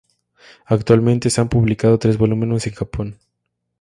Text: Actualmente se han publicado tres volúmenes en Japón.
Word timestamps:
Actualmente 0.65 1.29
se 1.29 1.41
han 1.41 1.49
publicado 1.49 1.99
tres 1.99 2.17
volúmenes 2.17 2.65
en 2.65 2.73
Japón. 2.73 3.19